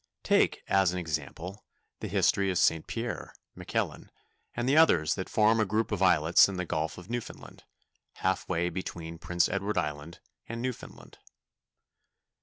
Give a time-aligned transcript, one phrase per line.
[0.23, 1.63] Take, as an example,
[1.99, 2.87] the history of St.
[2.87, 4.09] Pierre, Miquelon,
[4.55, 7.65] and the others that form a group of islets in the Gulf of Newfoundland,
[8.13, 10.19] half way between Prince Edward Island
[10.49, 11.19] and Newfoundland.